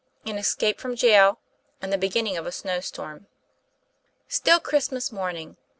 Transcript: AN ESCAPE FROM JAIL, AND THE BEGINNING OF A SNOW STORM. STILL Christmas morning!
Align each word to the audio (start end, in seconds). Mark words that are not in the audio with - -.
AN 0.25 0.39
ESCAPE 0.39 0.79
FROM 0.79 0.95
JAIL, 0.95 1.37
AND 1.79 1.93
THE 1.93 1.97
BEGINNING 1.99 2.35
OF 2.35 2.47
A 2.47 2.51
SNOW 2.51 2.79
STORM. 2.79 3.27
STILL 4.27 4.59
Christmas 4.61 5.11
morning! 5.11 5.57